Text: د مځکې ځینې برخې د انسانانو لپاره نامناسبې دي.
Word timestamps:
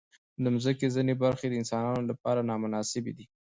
د 0.43 0.45
مځکې 0.55 0.87
ځینې 0.95 1.13
برخې 1.23 1.47
د 1.49 1.53
انسانانو 1.61 2.03
لپاره 2.11 2.45
نامناسبې 2.49 3.13
دي. 3.17 3.25